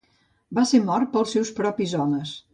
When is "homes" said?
2.03-2.35